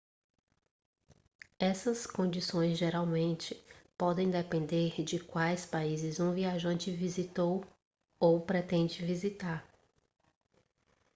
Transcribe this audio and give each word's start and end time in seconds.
essas 1.59 2.07
condições 2.07 2.75
geralmente 2.75 3.63
podem 3.95 4.31
depender 4.31 5.03
de 5.03 5.19
quais 5.19 5.63
países 5.63 6.19
um 6.19 6.33
viajante 6.33 6.89
visitou 6.89 7.63
ou 8.19 8.41
pretende 8.41 9.05
visitar 9.05 9.63